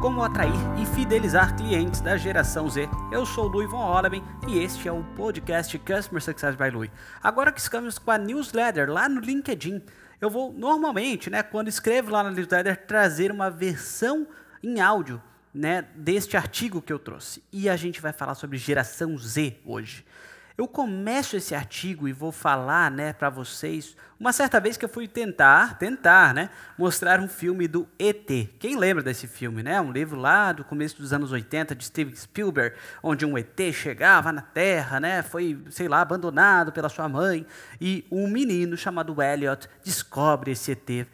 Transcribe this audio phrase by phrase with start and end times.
[0.00, 2.88] como atrair e fidelizar clientes da geração Z.
[3.12, 6.90] Eu sou o Louis Von Holleben e este é o podcast Customer Success by Louis.
[7.22, 9.82] Agora que estamos com a newsletter lá no LinkedIn,
[10.18, 14.26] eu vou normalmente, né, quando escrevo lá na newsletter, trazer uma versão
[14.62, 17.42] em áudio né, deste artigo que eu trouxe.
[17.52, 20.06] E a gente vai falar sobre geração Z hoje.
[20.60, 24.90] Eu começo esse artigo e vou falar, né, para vocês, uma certa vez que eu
[24.90, 28.28] fui tentar, tentar, né, mostrar um filme do ET.
[28.58, 29.80] Quem lembra desse filme, né?
[29.80, 34.30] Um livro lá do começo dos anos 80 de Steven Spielberg, onde um ET chegava
[34.32, 37.46] na Terra, né, foi, sei lá, abandonado pela sua mãe
[37.80, 41.08] e um menino chamado Elliot descobre esse ET.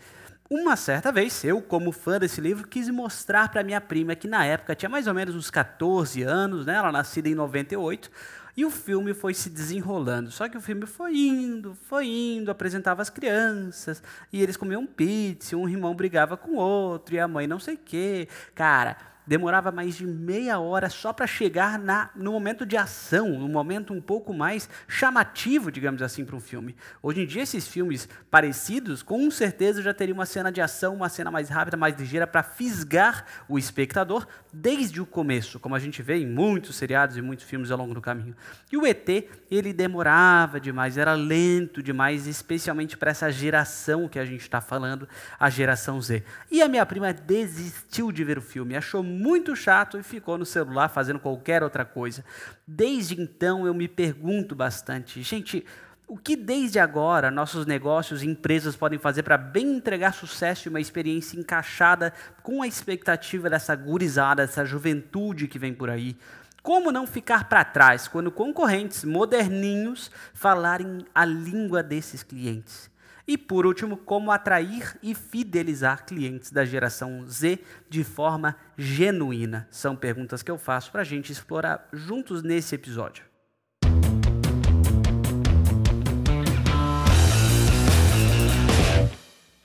[0.51, 4.45] Uma certa vez, eu, como fã desse livro, quis mostrar para minha prima, que na
[4.45, 6.75] época tinha mais ou menos uns 14 anos, né?
[6.75, 8.11] ela nascida em 98,
[8.57, 10.31] e o filme foi se desenrolando.
[10.31, 15.57] Só que o filme foi indo, foi indo, apresentava as crianças, e eles comiam pizza,
[15.57, 18.29] um irmão brigava com o outro, e a mãe não sei o quê.
[18.55, 18.97] Cara,
[19.27, 23.93] demorava mais de meia hora só para chegar na, no momento de ação, no momento
[23.93, 26.77] um pouco mais chamativo, digamos assim, para um filme.
[27.03, 31.09] Hoje em dia, esses filmes parecidos, com certeza já teriam uma cena de ação, uma
[31.09, 36.03] cena mais rápida, mais ligeira, para fisgar o espectador desde o começo, como a gente
[36.03, 38.35] vê em muitos seriados e muitos filmes ao longo do caminho.
[38.71, 39.09] E o ET,
[39.51, 45.09] ele demorava demais, era lento demais, especialmente para essa geração que a gente está falando,
[45.39, 46.23] a geração Z.
[46.51, 50.45] E a minha prima desistiu de ver o filme, achou muito chato e ficou no
[50.45, 52.25] celular fazendo qualquer outra coisa.
[52.67, 55.65] Desde então eu me pergunto bastante, gente,
[56.07, 60.71] o que desde agora nossos negócios e empresas podem fazer para bem entregar sucesso e
[60.71, 66.17] uma experiência encaixada com a expectativa dessa gurizada, dessa juventude que vem por aí?
[66.63, 72.91] Como não ficar para trás quando concorrentes moderninhos falarem a língua desses clientes?
[73.29, 77.59] E por último, como atrair e fidelizar clientes da geração Z
[77.91, 79.67] de forma genuína?
[79.69, 83.25] São perguntas que eu faço para a gente explorar juntos nesse episódio.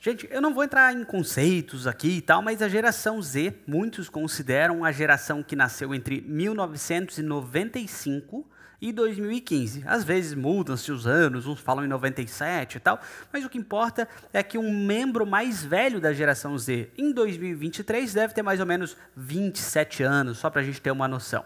[0.00, 4.08] Gente, eu não vou entrar em conceitos aqui e tal, mas a geração Z, muitos
[4.08, 8.44] consideram a geração que nasceu entre 1995
[8.82, 9.84] e 2015.
[9.86, 13.00] Às vezes mudam-se os anos, uns falam em 97 e tal,
[13.32, 18.12] mas o que importa é que um membro mais velho da geração Z em 2023
[18.12, 21.44] deve ter mais ou menos 27 anos, só para a gente ter uma noção.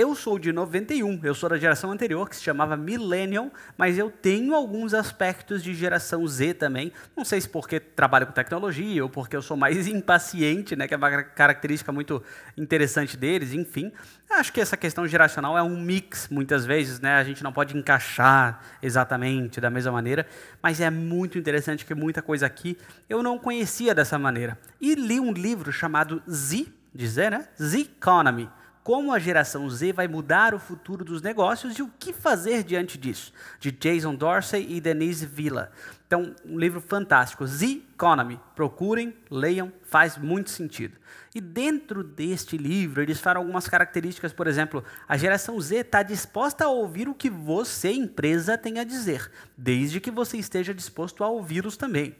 [0.00, 4.10] Eu sou de 91, eu sou da geração anterior, que se chamava Millennium, mas eu
[4.10, 6.90] tenho alguns aspectos de geração Z também.
[7.14, 10.94] Não sei se porque trabalho com tecnologia ou porque eu sou mais impaciente, né, que
[10.94, 12.22] é uma característica muito
[12.56, 13.92] interessante deles, enfim.
[14.30, 17.16] Acho que essa questão geracional é um mix, muitas vezes, né?
[17.16, 20.26] A gente não pode encaixar exatamente da mesma maneira,
[20.62, 24.58] mas é muito interessante que muita coisa aqui eu não conhecia dessa maneira.
[24.80, 27.46] E li um livro chamado Z, dizer, né?
[27.60, 28.48] Z Economy
[28.82, 32.96] como a geração Z vai mudar o futuro dos negócios e o que fazer diante
[32.96, 35.70] disso, de Jason Dorsey e Denise Villa.
[36.06, 38.40] Então, um livro fantástico, Z Economy.
[38.56, 40.98] Procurem, leiam, faz muito sentido.
[41.34, 46.64] E dentro deste livro, eles falam algumas características, por exemplo, a geração Z está disposta
[46.64, 51.28] a ouvir o que você, empresa, tem a dizer, desde que você esteja disposto a
[51.28, 52.16] ouvi-los também.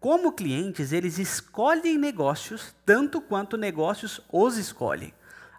[0.00, 5.12] Como clientes, eles escolhem negócios tanto quanto negócios os escolhem.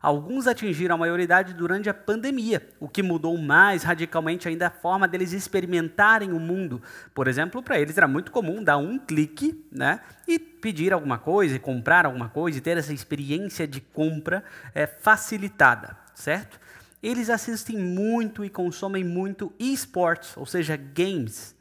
[0.07, 5.05] Alguns atingiram a maioridade durante a pandemia, o que mudou mais radicalmente ainda a forma
[5.05, 6.81] deles experimentarem o mundo.
[7.13, 11.57] Por exemplo, para eles era muito comum dar um clique né, e pedir alguma coisa,
[11.57, 16.57] e comprar alguma coisa, e ter essa experiência de compra é, facilitada, certo?
[17.03, 21.53] Eles assistem muito e consomem muito esports, ou seja, games.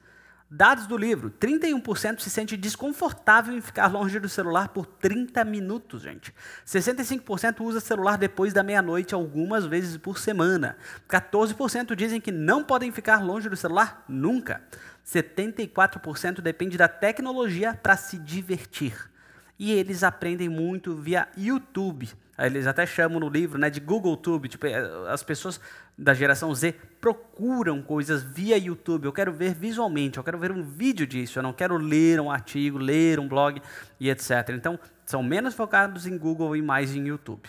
[0.49, 6.03] Dados do livro: 31% se sente desconfortável em ficar longe do celular por 30 minutos,
[6.03, 6.33] gente.
[6.65, 10.77] 65% usa celular depois da meia-noite algumas vezes por semana.
[11.09, 14.63] 14% dizem que não podem ficar longe do celular nunca.
[15.05, 19.11] 74% depende da tecnologia para se divertir.
[19.59, 22.09] E eles aprendem muito via YouTube.
[22.39, 24.49] Eles até chamam no livro né, de Google Tube.
[24.49, 24.77] Tipo, é,
[25.09, 25.61] as pessoas
[25.97, 29.07] da geração Z procuram coisas via YouTube.
[29.07, 31.39] Eu quero ver visualmente, eu quero ver um vídeo disso.
[31.39, 33.61] Eu não quero ler um artigo, ler um blog
[33.99, 34.51] e etc.
[34.51, 37.49] Então, são menos focados em Google e mais em YouTube.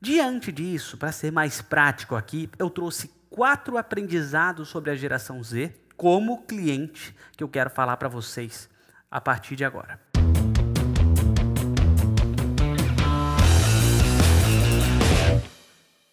[0.00, 5.72] Diante disso, para ser mais prático aqui, eu trouxe quatro aprendizados sobre a geração Z
[5.96, 8.68] como cliente que eu quero falar para vocês
[9.10, 10.07] a partir de agora.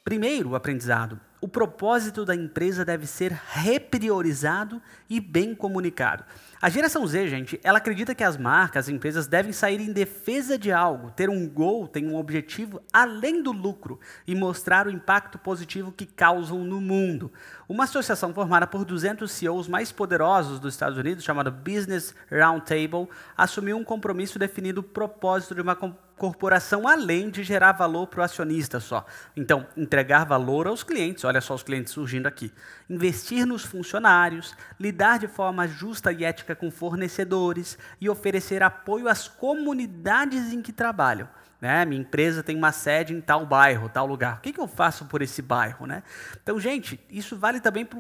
[0.06, 6.24] Primeiro aprendizado: o propósito da empresa deve ser repriorizado e bem comunicado.
[6.60, 10.58] A geração Z, gente, ela acredita que as marcas, as empresas devem sair em defesa
[10.58, 15.38] de algo, ter um gol, ter um objetivo além do lucro e mostrar o impacto
[15.38, 17.32] positivo que causam no mundo.
[17.70, 23.08] Uma associação formada por 200 CEOs mais poderosos dos Estados Unidos, chamada Business Roundtable,
[23.38, 25.76] assumiu um compromisso definindo o propósito de uma
[26.18, 29.06] corporação além de gerar valor para o acionista só.
[29.36, 32.52] Então, entregar valor aos clientes, olha só os clientes surgindo aqui.
[32.90, 39.28] Investir nos funcionários, lidar de forma justa e ética com fornecedores e oferecer apoio às
[39.28, 41.28] comunidades em que trabalham.
[41.60, 41.86] Né?
[41.86, 44.38] Minha empresa tem uma sede em tal bairro, tal lugar.
[44.38, 45.86] O que, que eu faço por esse bairro?
[45.86, 46.04] Né?
[46.42, 48.00] Então, gente, isso vale também para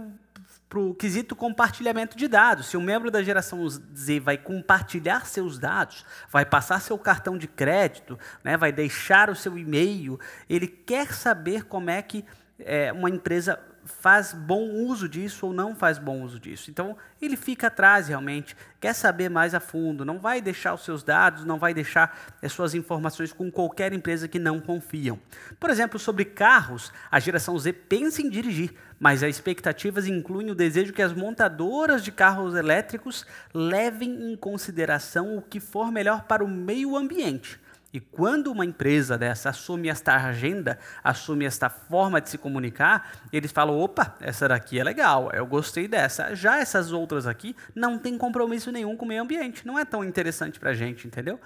[0.68, 2.68] para o quesito compartilhamento de dados.
[2.68, 7.48] Se um membro da geração Z vai compartilhar seus dados, vai passar seu cartão de
[7.48, 12.26] crédito, né, vai deixar o seu e-mail, ele quer saber como é que
[12.60, 16.72] é, uma empresa faz bom uso disso ou não faz bom uso disso.
[16.72, 21.04] Então, ele fica atrás realmente, quer saber mais a fundo, não vai deixar os seus
[21.04, 25.20] dados, não vai deixar as suas informações com qualquer empresa que não confiam.
[25.60, 30.56] Por exemplo, sobre carros, a geração Z pensa em dirigir, mas as expectativas incluem o
[30.56, 36.44] desejo que as montadoras de carros elétricos levem em consideração o que for melhor para
[36.44, 37.60] o meio ambiente.
[37.96, 43.54] E quando uma empresa dessa assume esta agenda, assume esta forma de se comunicar, eles
[43.54, 46.36] falam: opa, essa daqui é legal, eu gostei dessa.
[46.36, 50.04] Já essas outras aqui não tem compromisso nenhum com o meio ambiente, não é tão
[50.04, 51.40] interessante para a gente, entendeu?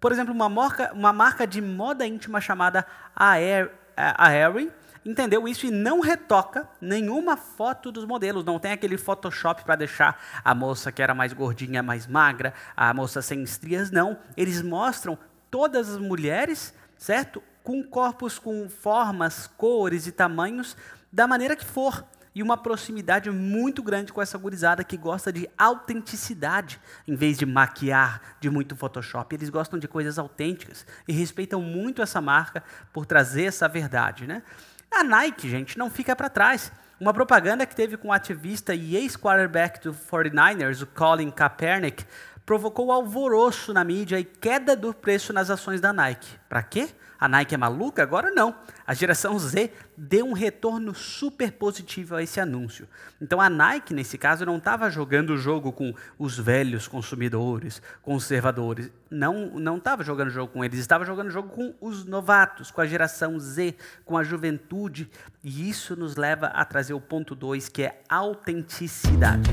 [0.00, 4.70] Por exemplo, uma marca, uma marca de moda íntima chamada Aer, Aerie
[5.04, 8.44] entendeu isso e não retoca nenhuma foto dos modelos.
[8.44, 12.92] Não tem aquele Photoshop para deixar a moça que era mais gordinha mais magra, a
[12.92, 13.90] moça sem estrias.
[13.90, 14.18] Não.
[14.36, 15.18] Eles mostram
[15.50, 17.42] todas as mulheres, certo?
[17.62, 20.76] Com corpos com formas, cores e tamanhos
[21.12, 22.04] da maneira que for.
[22.32, 27.44] E uma proximidade muito grande com essa gurizada que gosta de autenticidade, em vez de
[27.44, 29.34] maquiar de muito Photoshop.
[29.34, 32.62] Eles gostam de coisas autênticas e respeitam muito essa marca
[32.92, 34.28] por trazer essa verdade.
[34.28, 34.44] Né?
[34.92, 36.70] A Nike, gente, não fica para trás.
[37.00, 42.04] Uma propaganda que teve com o ativista e ex-quarterback do 49ers, o Colin Kaepernick,
[42.50, 46.36] provocou alvoroço na mídia e queda do preço nas ações da Nike.
[46.48, 46.88] Para quê?
[47.16, 48.02] A Nike é maluca?
[48.02, 48.56] Agora não.
[48.84, 52.88] A geração Z deu um retorno super positivo a esse anúncio.
[53.22, 58.90] Então a Nike, nesse caso, não estava jogando o jogo com os velhos consumidores, conservadores.
[59.08, 62.80] Não estava jogando o jogo com eles, estava jogando o jogo com os novatos, com
[62.80, 65.08] a geração Z, com a juventude.
[65.44, 69.50] E isso nos leva a trazer o ponto 2, que é autenticidade.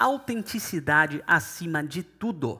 [0.00, 2.58] Autenticidade acima de tudo.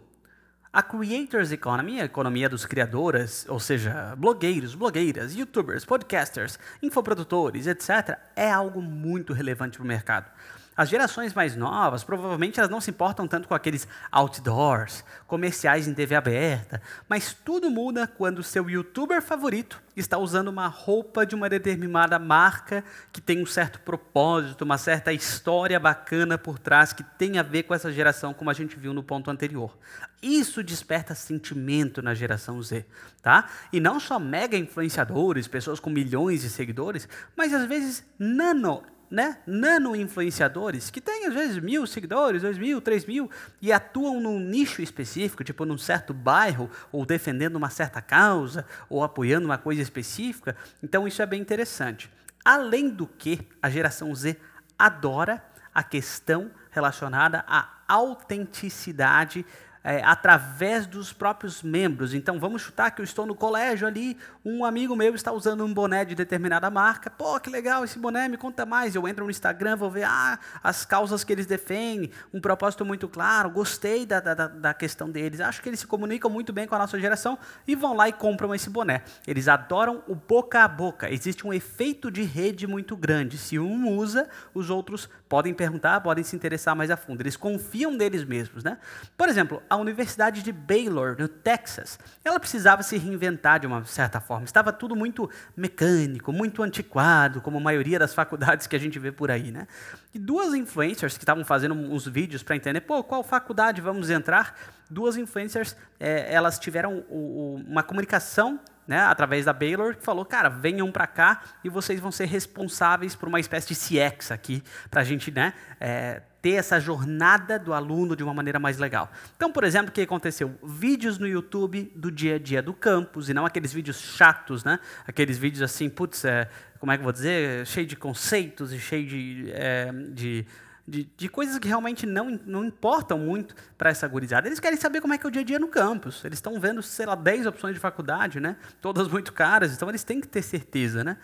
[0.70, 8.18] A Creators Economy, a economia dos criadores, ou seja, blogueiros, blogueiras, youtubers, podcasters, infoprodutores, etc.,
[8.36, 10.30] é algo muito relevante para o mercado.
[10.80, 15.92] As gerações mais novas, provavelmente elas não se importam tanto com aqueles outdoors, comerciais em
[15.92, 21.50] TV aberta, mas tudo muda quando seu youtuber favorito está usando uma roupa de uma
[21.50, 22.82] determinada marca
[23.12, 27.64] que tem um certo propósito, uma certa história bacana por trás que tem a ver
[27.64, 29.76] com essa geração, como a gente viu no ponto anterior.
[30.22, 32.86] Isso desperta sentimento na geração Z,
[33.20, 33.50] tá?
[33.70, 37.06] E não só mega influenciadores, pessoas com milhões de seguidores,
[37.36, 43.04] mas às vezes nano né, nano-influenciadores que têm, às vezes, mil seguidores, dois mil, três
[43.04, 43.28] mil,
[43.60, 49.02] e atuam num nicho específico, tipo num certo bairro, ou defendendo uma certa causa, ou
[49.02, 50.56] apoiando uma coisa específica.
[50.82, 52.10] Então, isso é bem interessante.
[52.44, 54.36] Além do que, a geração Z
[54.78, 59.44] adora a questão relacionada à autenticidade
[59.82, 62.14] é, através dos próprios membros.
[62.14, 65.72] Então, vamos chutar que eu estou no colégio ali, um amigo meu está usando um
[65.72, 67.10] boné de determinada marca.
[67.10, 68.94] Pô, que legal esse boné, me conta mais.
[68.94, 73.08] Eu entro no Instagram, vou ver ah, as causas que eles defendem, um propósito muito
[73.08, 75.40] claro, gostei da, da, da questão deles.
[75.40, 78.12] Acho que eles se comunicam muito bem com a nossa geração e vão lá e
[78.12, 79.02] compram esse boné.
[79.26, 81.10] Eles adoram o boca a boca.
[81.10, 83.38] Existe um efeito de rede muito grande.
[83.38, 87.22] Se um usa, os outros podem perguntar, podem se interessar mais a fundo.
[87.22, 88.64] Eles confiam neles mesmos.
[88.64, 88.78] Né?
[89.16, 94.20] Por exemplo, a Universidade de Baylor, no Texas, ela precisava se reinventar de uma certa
[94.20, 94.44] forma.
[94.44, 99.12] Estava tudo muito mecânico, muito antiquado, como a maioria das faculdades que a gente vê
[99.12, 99.68] por aí, né?
[100.12, 104.58] E duas influencers que estavam fazendo uns vídeos para entender, pô, qual faculdade vamos entrar?
[104.90, 108.58] Duas influencers, é, elas tiveram o, o, uma comunicação
[108.88, 113.14] né, através da Baylor, que falou, cara, venham para cá e vocês vão ser responsáveis
[113.14, 117.72] por uma espécie de CX aqui, para a gente né, é, ter essa jornada do
[117.72, 119.10] aluno de uma maneira mais legal.
[119.36, 120.54] Então, por exemplo, o que aconteceu?
[120.62, 124.78] Vídeos no YouTube do dia a dia do campus, e não aqueles vídeos chatos, né?
[125.06, 127.66] Aqueles vídeos assim, putz, é, como é que eu vou dizer?
[127.66, 130.46] Cheio de conceitos e cheio de, é, de
[130.90, 134.48] de, de, coisas que realmente não, não importam muito para essa gurizada.
[134.48, 136.24] Eles querem saber como é que é o dia a dia no campus.
[136.24, 138.56] Eles estão vendo, sei lá, 10 opções de faculdade, né?
[138.80, 141.16] Todas muito caras, então eles têm que ter certeza, né?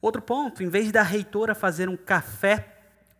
[0.00, 2.71] Outro ponto, em vez da reitora fazer um café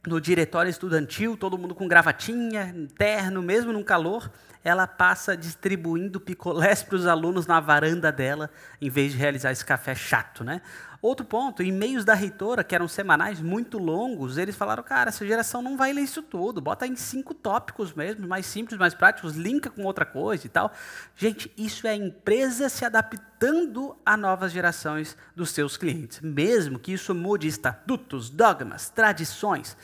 [0.06, 4.30] no diretório estudantil, todo mundo com gravatinha, terno, mesmo no calor,
[4.64, 9.64] ela passa distribuindo picolés para os alunos na varanda dela, em vez de realizar esse
[9.64, 10.60] café chato, né?
[11.02, 15.60] Outro ponto, e-mails da reitora, que eram semanais muito longos, eles falaram, cara, essa geração
[15.60, 19.68] não vai ler isso tudo, bota em cinco tópicos mesmo, mais simples, mais práticos, linka
[19.68, 20.70] com outra coisa e tal.
[21.16, 27.12] Gente, isso é empresa se adaptando a novas gerações dos seus clientes, mesmo que isso
[27.12, 29.76] mude estatutos, dogmas, tradições.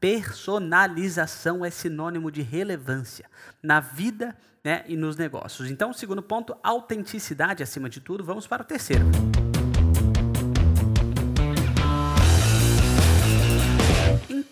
[0.00, 3.26] Personalização é sinônimo de relevância
[3.62, 5.70] na vida né, e nos negócios.
[5.70, 8.24] Então, segundo ponto, autenticidade acima de tudo.
[8.24, 9.04] Vamos para o terceiro.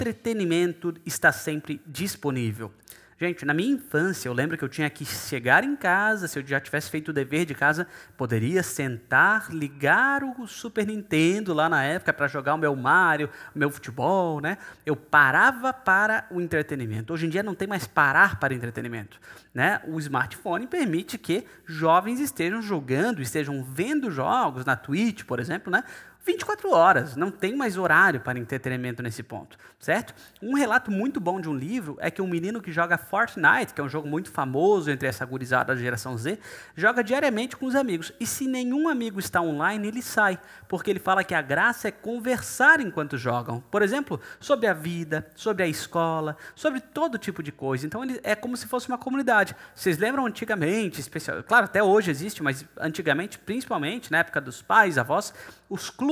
[0.00, 2.73] Entretenimento está sempre disponível.
[3.19, 6.47] Gente, na minha infância, eu lembro que eu tinha que chegar em casa, se eu
[6.47, 11.85] já tivesse feito o dever de casa, poderia sentar, ligar o Super Nintendo lá na
[11.85, 14.57] época para jogar o meu Mario, o meu futebol, né?
[14.87, 17.12] Eu parava para o entretenimento.
[17.12, 19.21] Hoje em dia não tem mais parar para entretenimento,
[19.52, 19.83] né?
[19.87, 25.85] O smartphone permite que jovens estejam jogando, estejam vendo jogos na Twitch, por exemplo, né?
[26.25, 30.15] 24 horas, não tem mais horário para entretenimento nesse ponto, certo?
[30.43, 33.81] Um relato muito bom de um livro é que um menino que joga Fortnite, que
[33.81, 36.39] é um jogo muito famoso entre essa gurizada da geração Z,
[36.77, 38.12] joga diariamente com os amigos.
[38.21, 41.91] E se nenhum amigo está online, ele sai, porque ele fala que a graça é
[41.91, 43.62] conversar enquanto jogam.
[43.71, 47.87] Por exemplo, sobre a vida, sobre a escola, sobre todo tipo de coisa.
[47.87, 49.57] Então ele é como se fosse uma comunidade.
[49.75, 54.99] Vocês lembram antigamente, especial, claro, até hoje existe, mas antigamente, principalmente na época dos pais,
[54.99, 55.33] avós,
[55.69, 56.10] os clubes.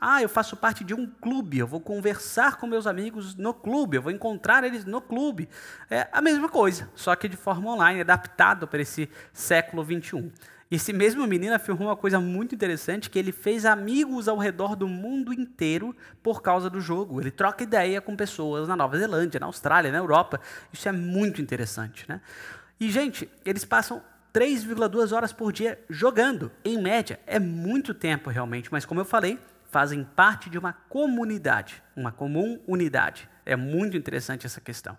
[0.00, 3.96] Ah, eu faço parte de um clube, eu vou conversar com meus amigos no clube,
[3.96, 5.48] eu vou encontrar eles no clube.
[5.90, 10.30] É a mesma coisa, só que de forma online, adaptado para esse século 21.
[10.70, 14.86] Esse mesmo menino afirmou uma coisa muito interessante, que ele fez amigos ao redor do
[14.86, 17.20] mundo inteiro por causa do jogo.
[17.20, 20.40] Ele troca ideia com pessoas na Nova Zelândia, na Austrália, na Europa.
[20.72, 22.04] Isso é muito interessante.
[22.08, 22.20] Né?
[22.78, 24.00] E, gente, eles passam
[24.32, 27.18] 3,2 horas por dia jogando, em média.
[27.26, 29.38] É muito tempo realmente, mas como eu falei,
[29.70, 33.28] fazem parte de uma comunidade, uma comum unidade.
[33.46, 34.96] É muito interessante essa questão.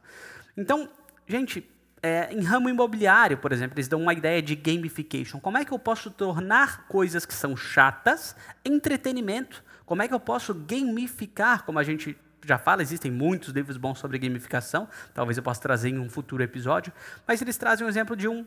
[0.56, 0.90] Então,
[1.28, 1.70] gente,
[2.02, 5.40] é, em ramo imobiliário, por exemplo, eles dão uma ideia de gamification.
[5.40, 8.36] Como é que eu posso tornar coisas que são chatas
[8.66, 9.64] entretenimento?
[9.86, 14.00] Como é que eu posso gamificar, como a gente já fala, existem muitos livros bons
[14.00, 16.92] sobre gamificação, talvez eu possa trazer em um futuro episódio,
[17.28, 18.46] mas eles trazem um exemplo de um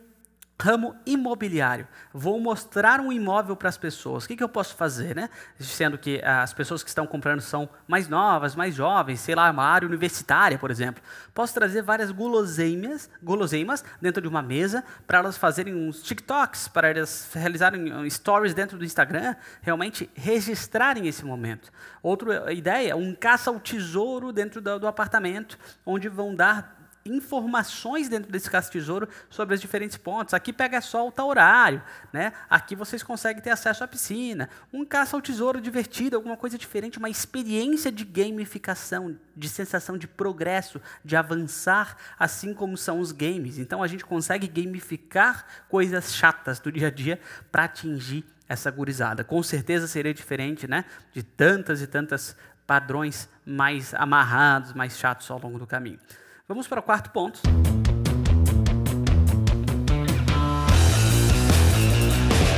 [0.61, 1.87] Ramo imobiliário.
[2.13, 4.25] Vou mostrar um imóvel para as pessoas.
[4.25, 5.29] O que, que, eu posso fazer, né?
[5.59, 9.65] Sendo que as pessoas que estão comprando são mais novas, mais jovens, sei lá, uma
[9.65, 11.03] área universitária, por exemplo.
[11.35, 16.89] Posso trazer várias guloseimas, guloseimas dentro de uma mesa para elas fazerem uns TikToks, para
[16.89, 21.73] elas realizarem uh, stories dentro do Instagram, realmente registrarem esse momento.
[22.01, 28.31] Outra ideia, um caça ao tesouro dentro do, do apartamento, onde vão dar informações dentro
[28.31, 30.35] desse caça-tesouro sobre os diferentes pontos.
[30.35, 31.83] Aqui pega só o tal horário,
[32.13, 32.33] né?
[32.49, 34.49] Aqui vocês conseguem ter acesso à piscina.
[34.73, 40.07] Um caça ao tesouro divertido, alguma coisa diferente, uma experiência de gamificação, de sensação de
[40.07, 43.59] progresso, de avançar, assim como são os games.
[43.59, 47.21] Então a gente consegue gamificar coisas chatas do dia a dia
[47.53, 49.25] para atingir essa gurizada.
[49.25, 50.85] Com certeza seria diferente, né?
[51.13, 55.99] De tantas e tantas padrões mais amarrados, mais chatos ao longo do caminho.
[56.47, 57.41] Vamos para o quarto ponto.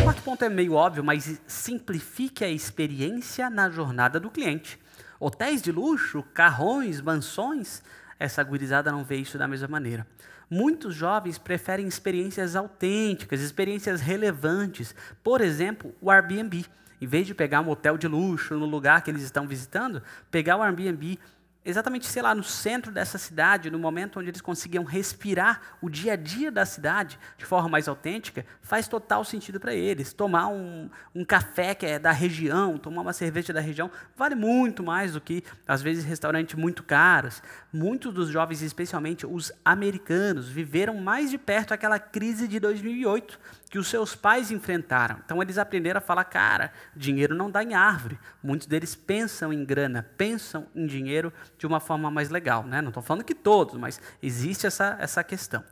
[0.01, 4.77] O quarto ponto é meio óbvio, mas simplifique a experiência na jornada do cliente.
[5.21, 7.81] Hotéis de luxo, carrões, mansões,
[8.19, 10.05] essa gurizada não vê isso da mesma maneira.
[10.51, 14.97] Muitos jovens preferem experiências autênticas, experiências relevantes.
[15.23, 16.67] Por exemplo, o Airbnb.
[17.01, 20.57] Em vez de pegar um hotel de luxo no lugar que eles estão visitando, pegar
[20.57, 21.21] o Airbnb
[21.67, 26.13] exatamente, sei lá, no centro dessa cidade, no momento onde eles conseguiam respirar o dia
[26.13, 30.13] a dia da cidade de forma mais autêntica, faz total sentido para eles.
[30.13, 34.83] Tomar um, um café que é da região, tomar uma cerveja da região, vale muito
[34.83, 37.43] mais do que, às vezes, restaurantes muito caros.
[37.73, 43.39] Muitos dos jovens, especialmente os americanos, viveram mais de perto aquela crise de 2008
[43.71, 45.19] que os seus pais enfrentaram.
[45.25, 48.19] Então eles aprenderam a falar, cara, dinheiro não dá em árvore.
[48.43, 52.65] Muitos deles pensam em grana, pensam em dinheiro de uma forma mais legal.
[52.65, 52.81] Né?
[52.81, 55.65] Não estou falando que todos, mas existe essa, essa questão.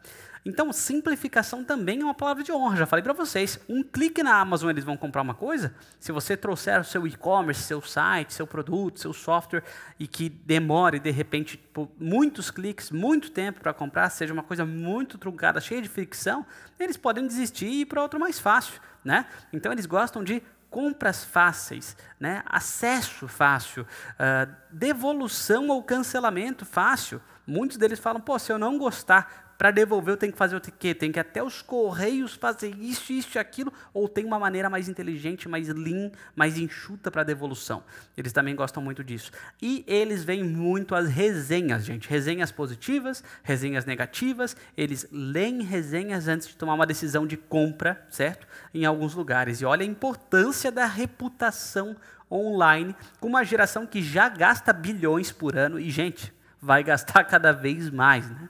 [0.45, 2.77] Então, simplificação também é uma palavra de honra.
[2.77, 3.59] Já falei para vocês.
[3.67, 5.75] Um clique na Amazon, eles vão comprar uma coisa.
[5.99, 9.65] Se você trouxer o seu e-commerce, seu site, seu produto, seu software,
[9.99, 11.59] e que demore, de repente,
[11.99, 16.45] muitos cliques, muito tempo para comprar, seja uma coisa muito truncada, cheia de fricção,
[16.79, 18.81] eles podem desistir e ir para outro mais fácil.
[19.03, 19.27] Né?
[19.51, 22.43] Então, eles gostam de compras fáceis, né?
[22.47, 27.23] acesso fácil, uh, devolução ou cancelamento fácil.
[27.47, 30.61] Muitos deles falam, pô, se eu não gostar, para devolver eu tenho que fazer o
[30.61, 30.95] quê?
[30.95, 34.89] Tem que até os correios fazer isso, isso e aquilo, ou tem uma maneira mais
[34.89, 37.83] inteligente, mais lean, mais enxuta para devolução.
[38.17, 39.31] Eles também gostam muito disso.
[39.61, 42.09] E eles veem muito as resenhas, gente.
[42.09, 44.57] Resenhas positivas, resenhas negativas.
[44.77, 48.47] Eles leem resenhas antes de tomar uma decisão de compra, certo?
[48.73, 49.61] Em alguns lugares.
[49.61, 51.97] E olha a importância da reputação
[52.31, 57.53] online com uma geração que já gasta bilhões por ano e, gente, vai gastar cada
[57.53, 58.49] vez mais, né?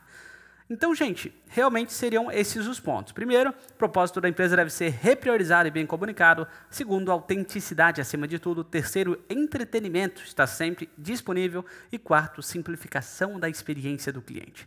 [0.69, 3.13] Então, gente, realmente seriam esses os pontos.
[3.13, 6.47] Primeiro, o propósito da empresa deve ser repriorizado e bem comunicado.
[6.71, 8.65] Segundo, autenticidade acima de tudo.
[8.65, 11.65] Terceiro, entretenimento está sempre disponível.
[11.93, 14.67] E quarto, simplificação da experiência do cliente.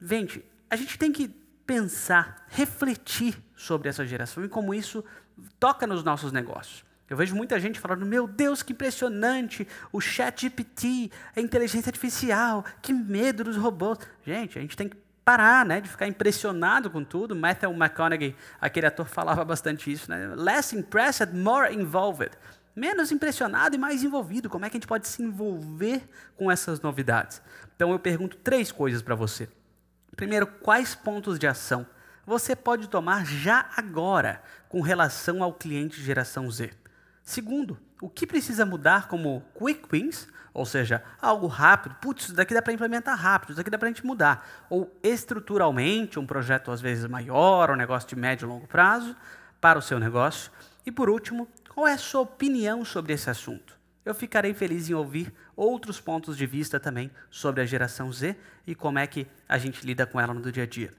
[0.00, 1.28] Gente, a gente tem que
[1.64, 5.04] pensar, refletir sobre essa geração e como isso
[5.60, 6.84] toca nos nossos negócios.
[7.08, 9.66] Eu vejo muita gente falando: Meu Deus, que impressionante!
[9.92, 13.98] O Chat GPT, a inteligência artificial, que medo dos robôs.
[14.26, 17.34] Gente, a gente tem que parar, né, de ficar impressionado com tudo.
[17.34, 20.34] Matthew McConaughey, aquele ator, falava bastante isso, né?
[20.36, 22.32] Less impressed, more involved.
[22.76, 24.50] Menos impressionado e mais envolvido.
[24.50, 27.40] Como é que a gente pode se envolver com essas novidades?
[27.74, 29.48] Então eu pergunto três coisas para você.
[30.16, 31.86] Primeiro, quais pontos de ação
[32.26, 36.72] você pode tomar já agora com relação ao cliente geração Z?
[37.22, 42.54] Segundo, o que precisa mudar como quick wins ou seja, algo rápido, putz, isso daqui
[42.54, 44.48] dá para implementar rápido, isso daqui dá para a gente mudar.
[44.70, 49.16] Ou estruturalmente, um projeto às vezes maior, um negócio de médio e longo prazo
[49.60, 50.52] para o seu negócio.
[50.86, 53.76] E por último, qual é a sua opinião sobre esse assunto?
[54.04, 58.76] Eu ficarei feliz em ouvir outros pontos de vista também sobre a geração Z e
[58.76, 60.92] como é que a gente lida com ela no dia a dia.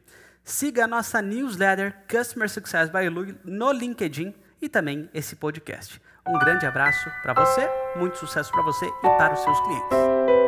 [0.43, 6.01] Siga a nossa newsletter Customer Success by Lu no LinkedIn e também esse podcast.
[6.27, 10.44] Um grande abraço para você, muito sucesso para você e para os seus clientes.